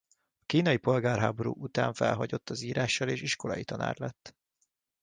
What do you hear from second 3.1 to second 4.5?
iskolai tanár lett.